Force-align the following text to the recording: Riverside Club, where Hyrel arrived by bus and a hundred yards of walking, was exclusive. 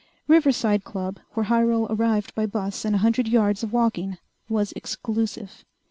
Riverside 0.27 0.83
Club, 0.83 1.19
where 1.35 1.43
Hyrel 1.45 1.85
arrived 1.91 2.33
by 2.33 2.47
bus 2.47 2.85
and 2.85 2.95
a 2.95 3.05
hundred 3.05 3.27
yards 3.27 3.61
of 3.61 3.71
walking, 3.71 4.17
was 4.49 4.71
exclusive. 4.71 5.63